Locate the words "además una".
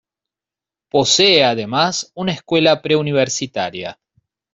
1.43-2.31